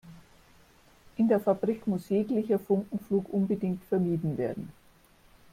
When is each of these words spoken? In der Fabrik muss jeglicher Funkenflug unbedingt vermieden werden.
In 1.17 1.27
der 1.27 1.39
Fabrik 1.39 1.85
muss 1.85 2.09
jeglicher 2.09 2.57
Funkenflug 2.57 3.29
unbedingt 3.29 3.83
vermieden 3.83 4.35
werden. 4.35 4.73